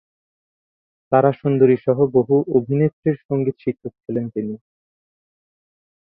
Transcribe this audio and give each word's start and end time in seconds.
তারা 1.11 1.29
সুন্দরী-সহ 1.39 1.97
বহু 2.15 2.35
অভিনেত্রীর 2.57 3.17
সংগীত 3.27 3.55
শিক্ষক 3.63 3.93
ছিলেন 4.03 4.25
তিনি। 4.29 4.53